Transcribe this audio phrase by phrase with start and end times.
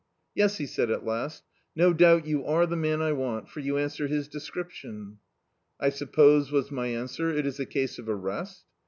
[0.33, 1.43] "Yes," he said, at last,
[1.75, 5.19] "no doubt you are the man I want, for you answer his description."
[5.79, 8.65] "I suppose," was my answer, "it is a case of arrest?"